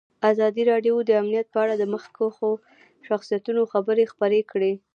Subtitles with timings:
[0.31, 2.51] ازادي راډیو د امنیت په اړه د مخکښو
[3.07, 4.73] شخصیتونو خبرې خپرې کړي.